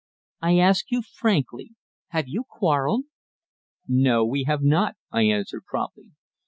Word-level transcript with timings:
I 0.41 0.57
ask 0.57 0.89
you 0.89 1.03
frankly, 1.03 1.75
have 2.07 2.27
you 2.27 2.43
quarrelled?" 2.49 3.03
"No, 3.87 4.25
we 4.25 4.45
have 4.45 4.63
not," 4.63 4.95
I 5.11 5.25
answered 5.25 5.65
promptly. 5.67 6.09